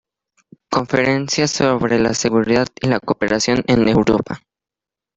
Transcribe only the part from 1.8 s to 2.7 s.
la Seguridad